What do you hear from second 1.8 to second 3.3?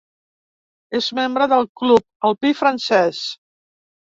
Club Alpí Francès.